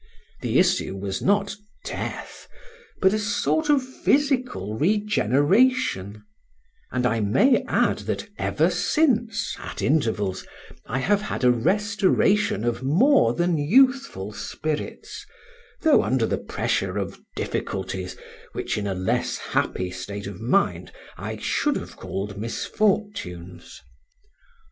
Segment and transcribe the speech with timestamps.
[0.41, 1.55] The issue was not
[1.85, 2.47] death,
[2.99, 6.23] but a sort of physical regeneration;
[6.91, 10.43] and I may add that ever since, at intervals,
[10.87, 15.23] I have had a restoration of more than youthful spirits,
[15.83, 18.17] though under the pressure of difficulties
[18.53, 23.79] which in a less happy state of mind I should have called misfortunes.